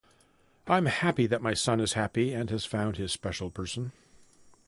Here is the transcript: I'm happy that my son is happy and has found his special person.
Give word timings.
I'm 0.65 0.87
happy 0.87 1.27
that 1.27 1.43
my 1.43 1.53
son 1.53 1.79
is 1.79 1.93
happy 1.93 2.33
and 2.33 2.49
has 2.49 2.65
found 2.65 2.97
his 2.97 3.11
special 3.11 3.51
person. 3.51 3.91